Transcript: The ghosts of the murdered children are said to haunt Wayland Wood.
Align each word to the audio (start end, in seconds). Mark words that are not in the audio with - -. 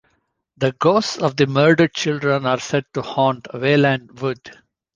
The 0.57 0.71
ghosts 0.71 1.19
of 1.19 1.35
the 1.35 1.45
murdered 1.45 1.93
children 1.93 2.47
are 2.47 2.59
said 2.59 2.85
to 2.95 3.03
haunt 3.03 3.45
Wayland 3.53 4.19
Wood. 4.19 4.51